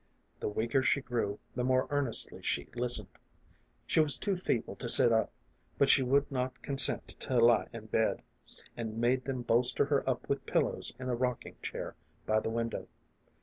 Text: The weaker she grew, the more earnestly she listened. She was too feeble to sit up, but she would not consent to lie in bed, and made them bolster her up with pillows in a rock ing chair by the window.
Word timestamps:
The 0.39 0.47
weaker 0.49 0.81
she 0.81 0.99
grew, 0.99 1.37
the 1.53 1.63
more 1.63 1.85
earnestly 1.91 2.41
she 2.41 2.65
listened. 2.73 3.19
She 3.85 3.99
was 3.99 4.17
too 4.17 4.35
feeble 4.35 4.75
to 4.77 4.89
sit 4.89 5.11
up, 5.13 5.31
but 5.77 5.91
she 5.91 6.01
would 6.01 6.31
not 6.31 6.63
consent 6.63 7.09
to 7.19 7.37
lie 7.37 7.67
in 7.71 7.85
bed, 7.85 8.23
and 8.75 8.97
made 8.97 9.25
them 9.25 9.43
bolster 9.43 9.85
her 9.85 10.03
up 10.09 10.27
with 10.27 10.47
pillows 10.47 10.91
in 10.97 11.07
a 11.07 11.15
rock 11.15 11.45
ing 11.45 11.57
chair 11.61 11.95
by 12.25 12.39
the 12.39 12.49
window. 12.49 12.87